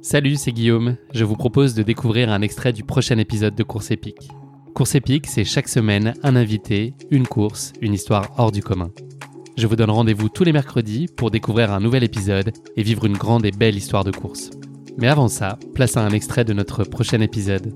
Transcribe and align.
Salut, 0.00 0.36
c'est 0.36 0.52
Guillaume. 0.52 0.96
Je 1.12 1.24
vous 1.24 1.34
propose 1.34 1.74
de 1.74 1.82
découvrir 1.82 2.30
un 2.30 2.40
extrait 2.40 2.72
du 2.72 2.84
prochain 2.84 3.18
épisode 3.18 3.56
de 3.56 3.64
Course 3.64 3.90
épique. 3.90 4.28
Course 4.72 4.94
épique, 4.94 5.26
c'est 5.26 5.44
chaque 5.44 5.66
semaine 5.66 6.14
un 6.22 6.36
invité, 6.36 6.94
une 7.10 7.26
course, 7.26 7.72
une 7.80 7.94
histoire 7.94 8.30
hors 8.38 8.52
du 8.52 8.62
commun. 8.62 8.92
Je 9.56 9.66
vous 9.66 9.74
donne 9.74 9.90
rendez-vous 9.90 10.28
tous 10.28 10.44
les 10.44 10.52
mercredis 10.52 11.08
pour 11.08 11.32
découvrir 11.32 11.72
un 11.72 11.80
nouvel 11.80 12.04
épisode 12.04 12.52
et 12.76 12.82
vivre 12.84 13.06
une 13.06 13.16
grande 13.16 13.44
et 13.44 13.50
belle 13.50 13.74
histoire 13.74 14.04
de 14.04 14.12
course. 14.12 14.50
Mais 14.98 15.08
avant 15.08 15.26
ça, 15.26 15.58
place 15.74 15.96
à 15.96 16.02
un 16.02 16.10
extrait 16.10 16.44
de 16.44 16.52
notre 16.52 16.84
prochain 16.84 17.20
épisode. 17.20 17.74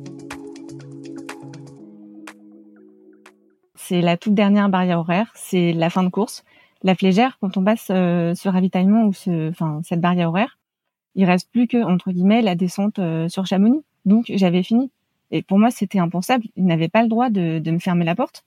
C'est 3.75 4.01
la 4.01 4.17
toute 4.17 4.35
dernière 4.35 4.69
barrière 4.69 5.01
horaire, 5.01 5.33
c'est 5.35 5.73
la 5.73 5.91
fin 5.91 6.05
de 6.05 6.09
course. 6.09 6.45
La 6.85 6.95
flégère, 6.95 7.37
quand 7.41 7.57
on 7.57 7.65
passe 7.65 7.89
euh, 7.91 8.35
ce 8.37 8.49
ravitaillement 8.49 9.07
ou 9.07 9.13
cette 9.13 10.01
barrière 10.01 10.29
horaire, 10.29 10.57
il 11.15 11.25
reste 11.25 11.51
plus 11.51 11.67
que 11.67 11.83
entre 11.83 12.13
guillemets 12.13 12.43
la 12.43 12.55
descente 12.55 12.99
euh, 12.99 13.29
sur 13.29 13.47
Chamonix. 13.47 13.83
Donc 14.05 14.27
j'avais 14.35 14.63
fini. 14.63 14.91
Et 15.31 15.43
pour 15.43 15.59
moi, 15.59 15.71
c'était 15.71 15.99
impensable. 15.99 16.45
Il 16.57 16.67
n'avait 16.67 16.89
pas 16.89 17.03
le 17.03 17.09
droit 17.09 17.31
de, 17.31 17.59
de, 17.59 17.71
me 17.71 17.79
fermer 17.79 18.05
la 18.05 18.15
porte. 18.15 18.45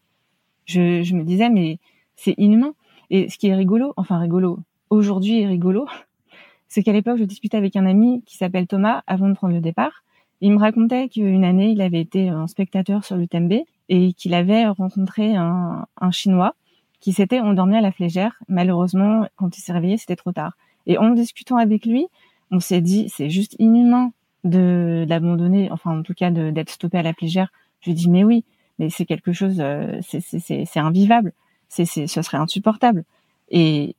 Je, 0.66 1.02
je 1.02 1.16
me 1.16 1.24
disais, 1.24 1.50
mais 1.50 1.80
c'est 2.16 2.36
inhumain. 2.38 2.74
Et 3.10 3.30
ce 3.30 3.38
qui 3.38 3.48
est 3.48 3.56
rigolo, 3.56 3.94
enfin 3.98 4.20
rigolo, 4.20 4.60
aujourd'hui 4.90 5.42
est 5.42 5.48
rigolo, 5.48 5.88
c'est 6.68 6.84
qu'à 6.84 6.94
l'époque, 6.94 7.18
je 7.18 7.24
discutais 7.24 7.58
avec 7.58 7.76
un 7.76 7.86
ami 7.86 8.24
qui 8.26 8.38
s'appelle 8.38 8.68
Thomas 8.68 9.04
avant 9.08 9.28
de 9.28 9.34
prendre 9.34 9.54
le 9.54 9.62
départ. 9.62 10.04
Il 10.42 10.52
me 10.52 10.60
racontait 10.60 11.10
qu'une 11.10 11.44
année, 11.44 11.72
il 11.72 11.82
avait 11.82 12.02
été 12.02 12.30
un 12.30 12.46
spectateur 12.48 13.04
sur 13.04 13.16
l'UTMB 13.16 13.54
et 13.90 14.14
qu'il 14.14 14.34
avait 14.34 14.68
rencontré 14.68 15.36
un, 15.36 15.88
un 16.00 16.12
Chinois 16.12 16.56
qui 17.00 17.14
s'était 17.14 17.40
endormi 17.40 17.78
à 17.78 17.82
la 17.82 17.92
flégère. 17.92 18.38
Malheureusement, 18.48 19.28
quand 19.38 19.58
il 19.58 19.62
s'est 19.62 19.74
réveillé, 19.74 19.98
c'était 19.98 20.16
trop 20.16 20.34
tard. 20.34 20.58
Et 20.88 20.98
en 20.98 21.12
discutant 21.12 21.58
avec 21.58 21.86
lui, 21.86 22.08
on 22.52 22.60
s'est 22.60 22.82
dit 22.82 23.10
c'est 23.10 23.30
juste 23.30 23.56
inhumain 23.60 24.12
de 24.44 25.06
d'abandonner, 25.08 25.72
enfin 25.72 26.00
en 26.00 26.04
tout 26.04 26.14
cas 26.14 26.32
d'être 26.32 26.70
stoppé 26.70 26.98
à 26.98 27.04
la 27.04 27.14
flégère. 27.14 27.52
Je 27.82 27.92
dis 27.92 28.10
mais 28.10 28.24
oui, 28.24 28.44
mais 28.80 28.90
c'est 28.90 29.06
quelque 29.06 29.34
chose, 29.34 29.58
euh, 29.60 30.00
c'est 30.02 30.80
invivable, 30.80 31.34
c'est 31.70 31.86
ce 31.86 32.22
serait 32.22 32.38
insupportable 32.38 33.04
et, 33.50 33.96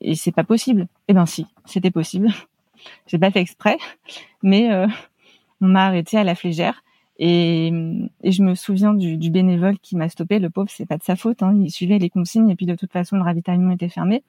et, 0.00 0.14
c'est 0.14 0.32
pas 0.32 0.44
possible. 0.44 0.88
Eh 1.08 1.14
ben 1.14 1.26
si, 1.26 1.46
c'était 1.64 1.90
possible. 1.90 2.28
J'ai 3.06 3.18
pas 3.18 3.30
fait 3.30 3.40
exprès, 3.40 3.78
mais 4.42 4.72
euh, 4.72 4.86
on 5.60 5.68
m'a 5.68 5.86
arrêté 5.86 6.16
à 6.16 6.24
la 6.24 6.34
flégère 6.34 6.82
et, 7.18 7.72
et 8.22 8.32
je 8.32 8.42
me 8.42 8.54
souviens 8.54 8.94
du, 8.94 9.16
du 9.16 9.30
bénévole 9.30 9.78
qui 9.78 9.96
m'a 9.96 10.08
stoppé. 10.08 10.38
Le 10.38 10.50
pauvre, 10.50 10.70
c'est 10.70 10.86
pas 10.86 10.98
de 10.98 11.02
sa 11.02 11.16
faute. 11.16 11.42
Hein, 11.42 11.54
il 11.56 11.70
suivait 11.70 11.98
les 11.98 12.10
consignes 12.10 12.50
et 12.50 12.56
puis 12.56 12.66
de 12.66 12.74
toute 12.74 12.92
façon 12.92 13.16
le 13.16 13.22
ravitaillement 13.22 13.72
était 13.72 13.88
fermé. 13.88 14.22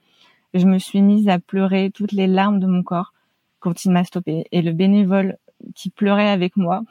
Je 0.54 0.66
me 0.66 0.80
suis 0.80 1.02
mise 1.02 1.30
à 1.30 1.38
pleurer 1.38 1.92
toutes 1.94 2.12
les 2.12 2.28
larmes 2.28 2.60
de 2.60 2.66
mon 2.66 2.82
corps 2.82 3.14
quand 3.60 3.86
il 3.86 3.92
m'a 3.92 4.04
stoppé. 4.04 4.46
Et 4.52 4.62
le 4.62 4.72
bénévole 4.72 5.38
qui 5.76 5.90
pleurait 5.90 6.30
avec 6.30 6.58
moi, 6.58 6.84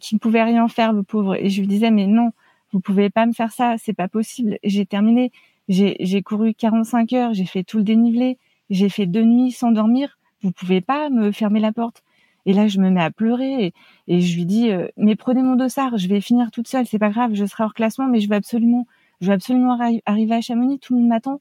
qui 0.00 0.14
ne 0.14 0.20
pouvait 0.20 0.42
rien 0.42 0.68
faire, 0.68 0.92
le 0.92 1.02
pauvre. 1.02 1.34
Et 1.34 1.48
je 1.48 1.60
lui 1.60 1.68
disais, 1.68 1.90
mais 1.90 2.06
non, 2.06 2.32
vous 2.72 2.80
pouvez 2.80 3.10
pas 3.10 3.26
me 3.26 3.32
faire 3.32 3.52
ça, 3.52 3.76
c'est 3.78 3.92
pas 3.92 4.08
possible. 4.08 4.58
J'ai 4.62 4.86
terminé, 4.86 5.32
j'ai 5.68 6.22
couru 6.22 6.54
45 6.54 7.12
heures, 7.12 7.34
j'ai 7.34 7.46
fait 7.46 7.64
tout 7.64 7.78
le 7.78 7.84
dénivelé, 7.84 8.38
j'ai 8.70 8.88
fait 8.88 9.06
deux 9.06 9.24
nuits 9.24 9.52
sans 9.52 9.72
dormir. 9.72 10.18
Vous 10.42 10.52
pouvez 10.52 10.80
pas 10.80 11.10
me 11.10 11.32
fermer 11.32 11.60
la 11.60 11.72
porte. 11.72 12.02
Et 12.46 12.52
là, 12.52 12.68
je 12.68 12.78
me 12.80 12.90
mets 12.90 13.02
à 13.02 13.10
pleurer 13.10 13.74
et, 14.08 14.20
je 14.20 14.36
lui 14.36 14.46
dis, 14.46 14.70
euh, 14.70 14.88
mais 14.96 15.14
prenez 15.14 15.42
mon 15.42 15.56
dossard, 15.56 15.98
je 15.98 16.08
vais 16.08 16.20
finir 16.20 16.50
toute 16.50 16.68
seule, 16.68 16.86
c'est 16.86 16.98
pas 16.98 17.10
grave, 17.10 17.34
je 17.34 17.44
serai 17.44 17.64
hors 17.64 17.74
classement, 17.74 18.06
mais 18.06 18.20
je 18.20 18.28
vais 18.28 18.36
absolument, 18.36 18.86
je 19.20 19.26
vais 19.26 19.34
absolument 19.34 19.78
arriver 20.06 20.34
à 20.34 20.40
Chamonix, 20.40 20.78
tout 20.78 20.94
le 20.94 21.00
monde 21.00 21.08
m'attend. 21.08 21.40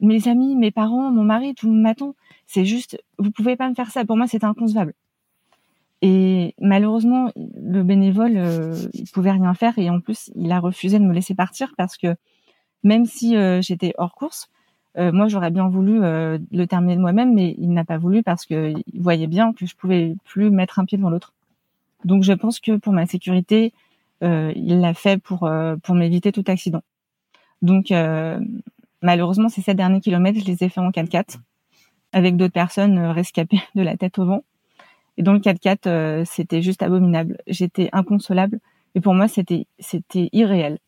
Mes 0.00 0.28
amis, 0.28 0.56
mes 0.56 0.70
parents, 0.70 1.10
mon 1.10 1.24
mari, 1.24 1.54
tout 1.54 1.66
le 1.66 1.72
monde 1.72 1.82
m'attend. 1.82 2.14
C'est 2.46 2.64
juste, 2.64 3.02
vous 3.18 3.30
pouvez 3.30 3.56
pas 3.56 3.68
me 3.68 3.74
faire 3.74 3.90
ça. 3.90 4.04
Pour 4.04 4.16
moi, 4.16 4.26
c'est 4.26 4.44
inconcevable. 4.44 4.94
Et 6.02 6.54
malheureusement, 6.58 7.30
le 7.36 7.82
bénévole, 7.82 8.36
euh, 8.36 8.74
il 8.94 9.08
pouvait 9.10 9.32
rien 9.32 9.52
faire 9.52 9.78
et 9.78 9.90
en 9.90 10.00
plus, 10.00 10.30
il 10.34 10.50
a 10.50 10.58
refusé 10.58 10.98
de 10.98 11.04
me 11.04 11.12
laisser 11.12 11.34
partir 11.34 11.74
parce 11.76 11.98
que 11.98 12.16
même 12.82 13.04
si 13.04 13.36
euh, 13.36 13.60
j'étais 13.60 13.92
hors 13.98 14.14
course, 14.14 14.50
euh, 14.98 15.12
moi 15.12 15.28
j'aurais 15.28 15.50
bien 15.50 15.68
voulu 15.68 16.02
euh, 16.02 16.38
le 16.50 16.66
terminer 16.66 16.96
de 16.96 17.00
moi-même, 17.00 17.34
mais 17.34 17.54
il 17.58 17.72
n'a 17.72 17.84
pas 17.84 17.98
voulu 17.98 18.22
parce 18.22 18.46
que 18.46 18.72
il 18.92 19.02
voyait 19.02 19.26
bien 19.26 19.52
que 19.52 19.66
je 19.66 19.76
pouvais 19.76 20.16
plus 20.24 20.50
mettre 20.50 20.78
un 20.78 20.84
pied 20.84 20.98
devant 20.98 21.10
l'autre. 21.10 21.32
Donc 22.04 22.22
je 22.22 22.32
pense 22.32 22.60
que 22.60 22.76
pour 22.76 22.92
ma 22.92 23.06
sécurité, 23.06 23.72
il 24.22 24.80
l'a 24.80 24.94
fait 24.94 25.18
pour 25.20 25.50
pour 25.82 25.94
m'éviter 25.94 26.32
tout 26.32 26.44
accident. 26.46 26.82
Donc 27.62 27.92
malheureusement, 29.02 29.48
ces 29.48 29.62
sept 29.62 29.76
derniers 29.76 30.00
kilomètres, 30.00 30.40
je 30.40 30.44
les 30.44 30.64
ai 30.64 30.68
fait 30.68 30.80
en 30.80 30.90
4x4 30.90 31.38
avec 32.12 32.36
d'autres 32.36 32.52
personnes 32.52 32.98
euh, 32.98 33.12
rescapées 33.12 33.62
de 33.74 33.82
la 33.82 33.96
tête 33.96 34.18
au 34.18 34.26
vent. 34.26 34.44
Et 35.16 35.22
dans 35.22 35.32
le 35.32 35.38
4x4, 35.40 35.86
euh, 35.86 36.24
c'était 36.24 36.62
juste 36.62 36.82
abominable. 36.82 37.38
J'étais 37.46 37.88
inconsolable. 37.92 38.60
Et 38.94 39.00
pour 39.00 39.14
moi, 39.14 39.28
c'était 39.28 39.66
c'était 39.78 40.28
irréel. 40.32 40.78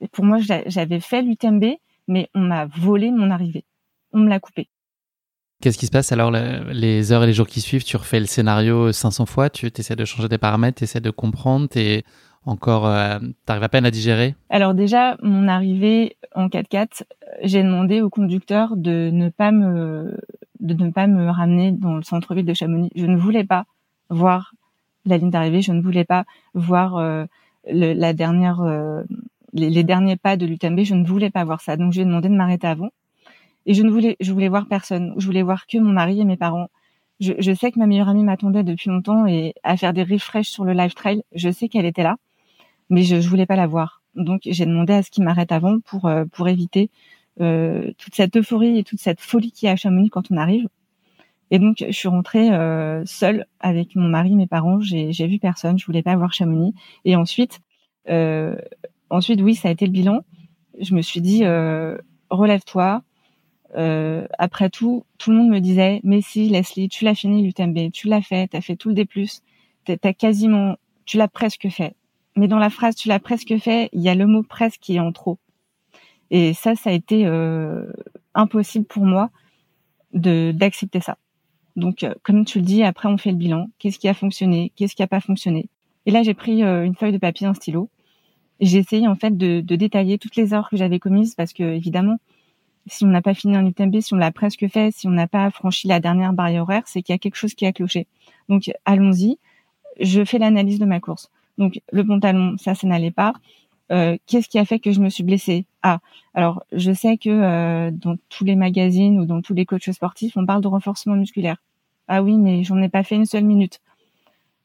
Et 0.00 0.08
pour 0.08 0.24
moi, 0.24 0.38
j'avais 0.66 1.00
fait 1.00 1.22
l'UTMB, 1.22 1.64
mais 2.08 2.28
on 2.34 2.40
m'a 2.40 2.66
volé 2.66 3.10
mon 3.10 3.30
arrivée. 3.30 3.64
On 4.12 4.18
me 4.18 4.28
l'a 4.28 4.40
coupé. 4.40 4.68
Qu'est-ce 5.64 5.78
qui 5.78 5.86
se 5.86 5.90
passe 5.90 6.12
alors 6.12 6.30
les 6.30 7.10
heures 7.10 7.22
et 7.22 7.26
les 7.26 7.32
jours 7.32 7.46
qui 7.46 7.62
suivent? 7.62 7.84
Tu 7.84 7.96
refais 7.96 8.20
le 8.20 8.26
scénario 8.26 8.92
500 8.92 9.24
fois, 9.24 9.48
tu 9.48 9.72
essaies 9.74 9.96
de 9.96 10.04
changer 10.04 10.28
des 10.28 10.36
paramètres, 10.36 10.76
tu 10.76 10.84
essaies 10.84 11.00
de 11.00 11.08
comprendre, 11.08 11.70
tu 11.70 12.02
encore, 12.44 12.86
euh, 12.86 13.18
t'arrives 13.46 13.62
à 13.62 13.70
peine 13.70 13.86
à 13.86 13.90
digérer? 13.90 14.34
Alors 14.50 14.74
déjà, 14.74 15.16
mon 15.22 15.48
arrivée 15.48 16.18
en 16.34 16.48
4x4, 16.48 17.04
j'ai 17.44 17.62
demandé 17.62 18.02
au 18.02 18.10
conducteur 18.10 18.76
de 18.76 19.08
ne 19.10 19.30
pas 19.30 19.52
me 19.52 20.14
de 20.60 20.74
ne 20.74 20.90
pas 20.90 21.06
me 21.06 21.30
ramener 21.30 21.72
dans 21.72 21.96
le 21.96 22.02
centre-ville 22.02 22.44
de 22.44 22.52
Chamonix. 22.52 22.90
Je 22.94 23.06
ne 23.06 23.16
voulais 23.16 23.44
pas 23.44 23.64
voir 24.10 24.52
la 25.06 25.16
ligne 25.16 25.30
d'arrivée, 25.30 25.62
je 25.62 25.72
ne 25.72 25.80
voulais 25.80 26.04
pas 26.04 26.26
voir 26.52 26.98
euh, 26.98 27.24
le, 27.72 27.94
la 27.94 28.12
dernière, 28.12 28.60
euh, 28.60 29.02
les, 29.54 29.82
derniers 29.82 30.16
pas 30.16 30.36
de 30.36 30.44
l'UTMB, 30.44 30.80
je 30.82 30.94
ne 30.94 31.06
voulais 31.06 31.30
pas 31.30 31.42
voir 31.42 31.62
ça. 31.62 31.78
Donc 31.78 31.94
j'ai 31.94 32.04
demandé 32.04 32.28
de 32.28 32.34
m'arrêter 32.34 32.66
avant. 32.66 32.90
Et 33.66 33.74
je 33.74 33.82
ne 33.82 33.90
voulais, 33.90 34.16
je 34.20 34.32
voulais 34.32 34.48
voir 34.48 34.66
personne. 34.66 35.14
Je 35.16 35.26
voulais 35.26 35.42
voir 35.42 35.66
que 35.66 35.78
mon 35.78 35.92
mari 35.92 36.20
et 36.20 36.24
mes 36.24 36.36
parents. 36.36 36.68
Je, 37.20 37.32
je 37.38 37.52
sais 37.52 37.70
que 37.72 37.78
ma 37.78 37.86
meilleure 37.86 38.08
amie 38.08 38.24
m'attendait 38.24 38.64
depuis 38.64 38.90
longtemps 38.90 39.26
et 39.26 39.54
à 39.62 39.76
faire 39.76 39.92
des 39.92 40.02
refresh 40.02 40.48
sur 40.48 40.64
le 40.64 40.72
live 40.72 40.94
trail. 40.94 41.22
Je 41.34 41.50
sais 41.50 41.68
qu'elle 41.68 41.86
était 41.86 42.02
là, 42.02 42.16
mais 42.90 43.02
je, 43.02 43.20
je 43.20 43.28
voulais 43.28 43.46
pas 43.46 43.56
la 43.56 43.66
voir. 43.66 44.02
Donc 44.14 44.42
j'ai 44.44 44.66
demandé 44.66 44.92
à 44.92 45.02
ce 45.02 45.10
qu'il 45.10 45.24
m'arrête 45.24 45.52
avant 45.52 45.80
pour 45.80 46.06
euh, 46.06 46.24
pour 46.30 46.48
éviter 46.48 46.90
euh, 47.40 47.92
toute 47.98 48.14
cette 48.14 48.36
euphorie 48.36 48.78
et 48.78 48.84
toute 48.84 49.00
cette 49.00 49.20
folie 49.20 49.52
qui 49.52 49.66
y 49.66 49.68
a 49.68 49.72
à 49.72 49.76
Chamonix 49.76 50.10
quand 50.10 50.30
on 50.30 50.36
arrive. 50.36 50.68
Et 51.50 51.58
donc, 51.58 51.84
je 51.86 51.92
suis 51.92 52.08
rentrée 52.08 52.52
euh, 52.52 53.04
seule 53.06 53.46
avec 53.60 53.96
mon 53.96 54.08
mari, 54.08 54.34
mes 54.34 54.46
parents. 54.46 54.80
J'ai, 54.80 55.12
j'ai 55.12 55.26
vu 55.26 55.38
personne. 55.38 55.78
Je 55.78 55.86
voulais 55.86 56.02
pas 56.02 56.16
voir 56.16 56.32
Chamonix. 56.32 56.74
Et 57.04 57.16
ensuite, 57.16 57.60
euh, 58.08 58.56
ensuite, 59.10 59.40
oui, 59.40 59.54
ça 59.54 59.68
a 59.68 59.70
été 59.70 59.86
le 59.86 59.92
bilan. 59.92 60.20
Je 60.80 60.94
me 60.94 61.02
suis 61.02 61.20
dit, 61.20 61.44
euh, 61.44 61.98
relève-toi. 62.30 63.02
Euh, 63.76 64.26
après 64.38 64.70
tout, 64.70 65.04
tout 65.18 65.30
le 65.30 65.36
monde 65.36 65.48
me 65.48 65.58
disait, 65.58 66.00
mais 66.04 66.20
si, 66.20 66.48
Leslie, 66.48 66.88
tu 66.88 67.04
l'as 67.04 67.14
fini 67.14 67.42
l'UTMB, 67.42 67.90
tu 67.92 68.08
l'as 68.08 68.22
fait, 68.22 68.48
t'as 68.48 68.60
fait 68.60 68.76
tout 68.76 68.88
le 68.88 68.94
D+, 68.94 69.08
t'as 69.84 70.12
quasiment, 70.12 70.76
tu 71.04 71.16
l'as 71.16 71.28
presque 71.28 71.68
fait. 71.68 71.94
Mais 72.36 72.48
dans 72.48 72.58
la 72.58 72.70
phrase, 72.70 72.94
tu 72.94 73.08
l'as 73.08 73.18
presque 73.18 73.56
fait, 73.58 73.88
il 73.92 74.00
y 74.00 74.08
a 74.08 74.14
le 74.14 74.26
mot 74.26 74.42
presque 74.42 74.80
qui 74.80 74.96
est 74.96 75.00
en 75.00 75.12
trop. 75.12 75.38
Et 76.30 76.54
ça, 76.54 76.74
ça 76.74 76.90
a 76.90 76.92
été 76.92 77.26
euh, 77.26 77.86
impossible 78.34 78.86
pour 78.86 79.04
moi 79.04 79.30
d'accepter 80.12 81.00
ça. 81.00 81.18
Donc, 81.74 82.06
comme 82.22 82.44
tu 82.44 82.58
le 82.60 82.64
dis, 82.64 82.84
après 82.84 83.08
on 83.08 83.18
fait 83.18 83.32
le 83.32 83.36
bilan. 83.36 83.68
Qu'est-ce 83.80 83.98
qui 83.98 84.06
a 84.08 84.14
fonctionné? 84.14 84.72
Qu'est-ce 84.76 84.94
qui 84.94 85.02
a 85.02 85.08
pas 85.08 85.20
fonctionné? 85.20 85.68
Et 86.06 86.12
là, 86.12 86.22
j'ai 86.22 86.34
pris 86.34 86.62
une 86.62 86.94
feuille 86.94 87.12
de 87.12 87.18
papier, 87.18 87.48
un 87.48 87.54
stylo. 87.54 87.90
J'ai 88.60 88.78
essayé 88.78 89.08
en 89.08 89.16
fait 89.16 89.36
de 89.36 89.60
détailler 89.60 90.18
toutes 90.18 90.36
les 90.36 90.54
erreurs 90.54 90.70
que 90.70 90.76
j'avais 90.76 91.00
commises 91.00 91.34
parce 91.34 91.52
que 91.52 91.64
évidemment, 91.64 92.18
si 92.86 93.04
on 93.04 93.08
n'a 93.08 93.22
pas 93.22 93.34
fini 93.34 93.56
un 93.56 93.66
UTMB, 93.66 94.00
si 94.00 94.14
on 94.14 94.16
l'a 94.16 94.32
presque 94.32 94.66
fait, 94.68 94.90
si 94.94 95.06
on 95.06 95.10
n'a 95.10 95.26
pas 95.26 95.50
franchi 95.50 95.88
la 95.88 96.00
dernière 96.00 96.32
barrière 96.32 96.62
horaire, 96.62 96.82
c'est 96.86 97.02
qu'il 97.02 97.12
y 97.12 97.16
a 97.16 97.18
quelque 97.18 97.36
chose 97.36 97.54
qui 97.54 97.66
a 97.66 97.72
cloché. 97.72 98.06
Donc 98.48 98.70
allons-y. 98.84 99.38
Je 100.00 100.24
fais 100.24 100.38
l'analyse 100.38 100.78
de 100.78 100.84
ma 100.84 101.00
course. 101.00 101.30
Donc 101.58 101.80
le 101.92 102.04
pantalon, 102.04 102.56
ça, 102.58 102.74
ça 102.74 102.86
n'allait 102.86 103.10
pas. 103.10 103.32
Euh, 103.92 104.16
Qu'est-ce 104.26 104.48
qui 104.48 104.58
a 104.58 104.64
fait 104.64 104.78
que 104.78 104.92
je 104.92 105.00
me 105.00 105.08
suis 105.08 105.24
blessée? 105.24 105.66
Ah, 105.82 106.00
alors 106.34 106.64
je 106.72 106.92
sais 106.92 107.16
que 107.16 107.30
euh, 107.30 107.90
dans 107.90 108.16
tous 108.28 108.44
les 108.44 108.56
magazines 108.56 109.18
ou 109.20 109.26
dans 109.26 109.40
tous 109.40 109.54
les 109.54 109.66
coachs 109.66 109.92
sportifs, 109.92 110.36
on 110.36 110.46
parle 110.46 110.62
de 110.62 110.68
renforcement 110.68 111.14
musculaire. 111.14 111.58
Ah 112.08 112.22
oui, 112.22 112.36
mais 112.36 112.64
j'en 112.64 112.80
ai 112.82 112.88
pas 112.88 113.02
fait 113.02 113.16
une 113.16 113.26
seule 113.26 113.44
minute. 113.44 113.80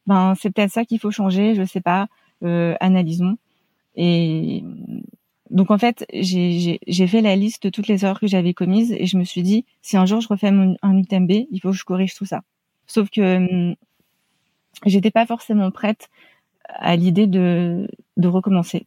Ben 0.08 0.34
c'est 0.36 0.50
peut-être 0.52 0.72
ça 0.72 0.86
qu'il 0.86 1.00
faut 1.00 1.12
changer. 1.12 1.56
Je 1.56 1.64
sais 1.64 1.82
pas. 1.82 2.08
Euh, 2.44 2.76
analysons. 2.80 3.38
Et 3.96 4.64
donc 5.50 5.72
en 5.72 5.78
fait, 5.78 6.06
j'ai 6.14 7.08
fait 7.08 7.22
la 7.22 7.36
liste 7.36 7.64
de 7.64 7.70
toutes 7.70 7.88
les 7.88 8.04
erreurs 8.06 8.20
que 8.20 8.28
j'avais 8.28 8.54
commises 8.54 8.92
et 8.92 9.06
je 9.06 9.18
me 9.18 9.24
suis 9.24 9.42
dit, 9.42 9.66
si 9.82 9.98
un 9.98 10.06
jour 10.06 10.22
je 10.22 10.28
refais 10.28 10.48
un 10.48 10.98
UTMB, 10.98 11.32
il 11.50 11.60
faut 11.62 11.72
que 11.72 11.78
je 11.78 11.84
corrige 11.84 12.14
tout 12.14 12.26
ça. 12.26 12.42
Sauf 12.86 13.10
que 13.10 13.38
hum, 13.38 13.76
j'étais 14.86 15.12
pas 15.12 15.26
forcément 15.26 15.72
prête 15.72 16.10
à 16.68 16.96
l'idée 16.96 17.28
de, 17.28 17.88
de 18.18 18.28
recommencer. 18.28 18.86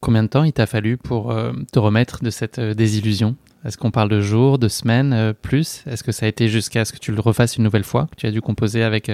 Combien 0.00 0.22
de 0.22 0.28
temps 0.28 0.44
il 0.44 0.52
t'a 0.52 0.66
fallu 0.66 0.96
pour 0.96 1.30
euh, 1.30 1.52
te 1.72 1.78
remettre 1.78 2.22
de 2.22 2.30
cette 2.30 2.58
euh, 2.58 2.74
désillusion? 2.74 3.36
Est-ce 3.64 3.78
qu'on 3.78 3.90
parle 3.90 4.08
de 4.08 4.20
jours, 4.20 4.58
de 4.58 4.68
semaines, 4.68 5.12
euh, 5.12 5.32
plus? 5.32 5.84
Est-ce 5.86 6.04
que 6.04 6.12
ça 6.12 6.26
a 6.26 6.28
été 6.28 6.48
jusqu'à 6.48 6.84
ce 6.84 6.92
que 6.92 6.98
tu 6.98 7.12
le 7.12 7.20
refasses 7.20 7.56
une 7.56 7.64
nouvelle 7.64 7.84
fois, 7.84 8.06
que 8.10 8.16
tu 8.16 8.26
as 8.26 8.30
dû 8.30 8.40
composer 8.40 8.82
avec 8.82 9.10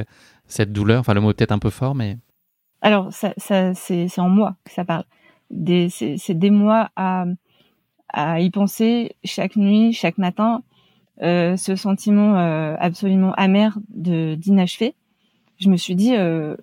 cette 0.47 0.73
douleur? 0.73 1.01
Enfin, 1.01 1.15
le 1.15 1.21
mot 1.21 1.31
est 1.31 1.35
peut-être 1.35 1.53
un 1.53 1.59
peu 1.59 1.71
fort, 1.71 1.95
mais... 1.95 2.19
Alors, 2.81 3.13
ça, 3.13 3.33
ça 3.37 3.75
c'est 3.75 4.19
en 4.19 4.29
moi 4.29 4.57
que 4.65 4.73
ça 4.73 4.85
parle 4.85 5.05
c'est 5.91 6.35
des 6.35 6.51
mois 6.51 6.91
à, 6.97 7.27
à 8.09 8.41
y 8.41 8.51
penser 8.51 9.17
chaque 9.25 9.57
nuit, 9.57 9.93
chaque 9.93 10.19
matin, 10.19 10.63
euh, 11.23 11.57
ce 11.57 11.77
sentiment 11.77 12.37
euh, 12.37 12.75
absolument 12.79 13.33
amer 13.35 13.79
de 13.89 14.35
d'inachevé. 14.35 14.95
Je 15.59 15.69
me 15.69 15.77
suis 15.77 15.95
dit, 15.95 16.17
euh, 16.17 16.57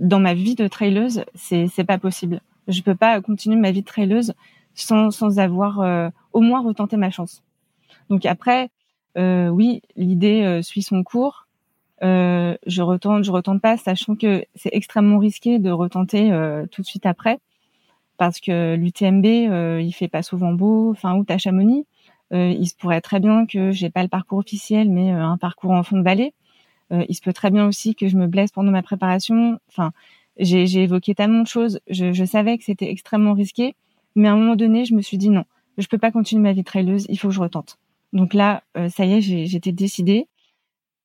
dans 0.00 0.20
ma 0.20 0.34
vie 0.34 0.54
de 0.54 0.68
traileuse, 0.68 1.24
c'est 1.34 1.68
c'est 1.68 1.84
pas 1.84 1.98
possible. 1.98 2.40
Je 2.68 2.82
peux 2.82 2.94
pas 2.94 3.20
continuer 3.20 3.56
ma 3.56 3.70
vie 3.70 3.82
de 3.82 3.86
traileuse 3.86 4.34
sans 4.74 5.10
sans 5.10 5.38
avoir 5.38 5.80
euh, 5.80 6.08
au 6.32 6.40
moins 6.40 6.62
retenté 6.62 6.96
ma 6.96 7.10
chance. 7.10 7.42
Donc 8.10 8.26
après, 8.26 8.70
euh, 9.16 9.48
oui, 9.48 9.82
l'idée 9.96 10.60
suit 10.62 10.82
son 10.82 11.02
cours. 11.02 11.46
je 12.02 12.82
retente, 12.82 13.24
je 13.24 13.30
retente 13.30 13.62
pas, 13.62 13.76
sachant 13.76 14.16
que 14.16 14.44
c'est 14.54 14.70
extrêmement 14.72 15.18
risqué 15.18 15.58
de 15.58 15.70
retenter 15.70 16.30
tout 16.70 16.82
de 16.82 16.86
suite 16.86 17.06
après 17.06 17.38
parce 18.16 18.40
que 18.40 18.74
l'UTMB, 18.76 19.26
euh, 19.26 19.80
il 19.82 19.92
fait 19.92 20.08
pas 20.08 20.22
souvent 20.22 20.52
beau, 20.52 20.94
fin 20.94 21.14
août 21.16 21.30
à 21.30 21.38
Chamonix. 21.38 21.86
Euh, 22.32 22.54
il 22.58 22.66
se 22.66 22.74
pourrait 22.74 23.00
très 23.00 23.20
bien 23.20 23.46
que 23.46 23.70
j'ai 23.70 23.90
pas 23.90 24.02
le 24.02 24.08
parcours 24.08 24.38
officiel, 24.38 24.90
mais 24.90 25.12
euh, 25.12 25.22
un 25.22 25.36
parcours 25.36 25.70
en 25.70 25.82
fond 25.82 25.98
de 25.98 26.02
vallée. 26.02 26.34
Euh, 26.92 27.04
il 27.08 27.14
se 27.14 27.20
peut 27.20 27.32
très 27.32 27.50
bien 27.50 27.66
aussi 27.66 27.94
que 27.94 28.08
je 28.08 28.16
me 28.16 28.26
blesse 28.26 28.50
pendant 28.50 28.72
ma 28.72 28.82
préparation. 28.82 29.58
Enfin, 29.68 29.92
j'ai, 30.38 30.64
évoqué 30.82 31.14
tellement 31.14 31.42
de 31.42 31.46
choses. 31.46 31.80
Je, 31.88 32.24
savais 32.24 32.58
que 32.58 32.64
c'était 32.64 32.90
extrêmement 32.90 33.34
risqué, 33.34 33.74
mais 34.16 34.28
à 34.28 34.32
un 34.32 34.36
moment 34.36 34.56
donné, 34.56 34.84
je 34.84 34.94
me 34.94 35.02
suis 35.02 35.18
dit 35.18 35.30
non, 35.30 35.44
je 35.78 35.86
peux 35.86 35.98
pas 35.98 36.10
continuer 36.10 36.42
ma 36.42 36.52
vie 36.52 36.64
traileuse. 36.64 37.06
Il 37.08 37.18
faut 37.18 37.28
que 37.28 37.34
je 37.34 37.40
retente. 37.40 37.78
Donc 38.12 38.34
là, 38.34 38.62
ça 38.90 39.04
y 39.04 39.14
est, 39.14 39.20
j'étais 39.20 39.72
décidée. 39.72 40.28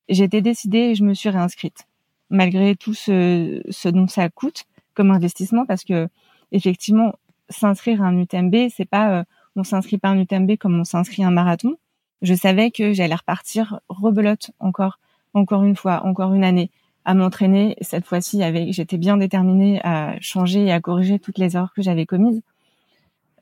J'étais 0.08 0.40
décidée 0.40 0.78
et 0.78 0.94
je 0.94 1.04
me 1.04 1.14
suis 1.14 1.28
réinscrite, 1.28 1.86
malgré 2.30 2.74
tout 2.74 2.94
ce, 2.94 3.62
ce 3.70 3.88
dont 3.88 4.08
ça 4.08 4.28
coûte 4.28 4.64
comme 4.94 5.12
investissement, 5.12 5.66
parce 5.66 5.84
que 5.84 6.08
effectivement, 6.52 7.14
s'inscrire 7.48 8.02
à 8.02 8.06
un 8.06 8.18
UTMB, 8.18 8.68
c'est 8.74 8.88
pas 8.88 9.20
euh, 9.20 9.24
on 9.56 9.64
s'inscrit 9.64 9.98
pas 9.98 10.08
à 10.08 10.12
un 10.12 10.18
UTMB 10.20 10.56
comme 10.56 10.78
on 10.78 10.84
s'inscrit 10.84 11.24
à 11.24 11.28
un 11.28 11.32
marathon. 11.32 11.76
Je 12.22 12.34
savais 12.34 12.70
que 12.70 12.92
j'allais 12.92 13.14
repartir 13.14 13.80
rebelote 13.88 14.50
encore, 14.60 14.98
encore 15.34 15.64
une 15.64 15.76
fois, 15.76 16.04
encore 16.04 16.34
une 16.34 16.44
année 16.44 16.70
à 17.04 17.14
m'entraîner. 17.14 17.76
Cette 17.80 18.06
fois-ci, 18.06 18.42
j'étais 18.72 18.98
bien 18.98 19.16
déterminée 19.16 19.80
à 19.84 20.20
changer 20.20 20.66
et 20.66 20.72
à 20.72 20.80
corriger 20.80 21.18
toutes 21.18 21.38
les 21.38 21.56
erreurs 21.56 21.72
que 21.74 21.82
j'avais 21.82 22.06
commises. 22.06 22.42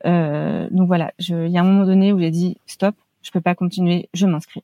Euh, 0.05 0.67
donc 0.71 0.87
voilà, 0.87 1.11
il 1.19 1.49
y 1.49 1.57
a 1.57 1.61
un 1.61 1.65
moment 1.65 1.85
donné 1.85 2.13
où 2.13 2.19
j'ai 2.19 2.31
dit 2.31 2.57
stop, 2.65 2.95
je 3.21 3.31
peux 3.31 3.41
pas 3.41 3.55
continuer, 3.55 4.09
je 4.13 4.25
m'inscris. 4.27 4.63